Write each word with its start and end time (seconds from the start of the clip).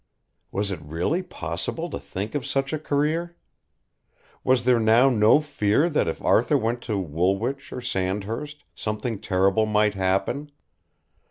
Was 0.51 0.71
it 0.71 0.81
really 0.81 1.21
possible 1.21 1.87
to 1.91 1.99
think 1.99 2.33
of 2.33 2.43
such 2.43 2.73
a 2.73 2.79
career? 2.79 3.35
Was 4.43 4.63
there 4.63 4.79
now 4.79 5.09
no 5.11 5.39
fear 5.41 5.91
that 5.91 6.07
if 6.07 6.19
Arthur 6.25 6.57
went 6.57 6.81
to 6.89 6.97
Woolwich 6.97 7.71
or 7.71 7.81
Sandhurst 7.81 8.63
something 8.73 9.19
terrible 9.21 9.67
might 9.67 9.93
happen? 9.93 10.49